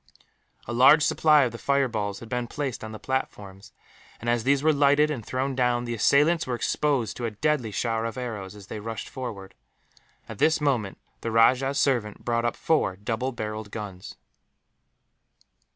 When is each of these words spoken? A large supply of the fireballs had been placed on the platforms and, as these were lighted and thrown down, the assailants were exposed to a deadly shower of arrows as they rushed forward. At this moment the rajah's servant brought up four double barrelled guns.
A 0.65 0.73
large 0.73 1.03
supply 1.03 1.43
of 1.43 1.51
the 1.51 1.59
fireballs 1.59 2.21
had 2.21 2.27
been 2.27 2.47
placed 2.47 2.83
on 2.83 2.91
the 2.91 2.97
platforms 2.97 3.71
and, 4.19 4.31
as 4.31 4.41
these 4.43 4.63
were 4.63 4.73
lighted 4.73 5.11
and 5.11 5.23
thrown 5.23 5.53
down, 5.53 5.85
the 5.85 5.93
assailants 5.93 6.47
were 6.47 6.55
exposed 6.55 7.15
to 7.17 7.25
a 7.25 7.29
deadly 7.29 7.69
shower 7.69 8.05
of 8.05 8.17
arrows 8.17 8.55
as 8.55 8.65
they 8.65 8.79
rushed 8.79 9.07
forward. 9.07 9.53
At 10.27 10.39
this 10.39 10.59
moment 10.59 10.97
the 11.21 11.29
rajah's 11.29 11.79
servant 11.79 12.25
brought 12.25 12.45
up 12.45 12.55
four 12.55 12.95
double 12.95 13.31
barrelled 13.31 13.69
guns. 13.69 14.15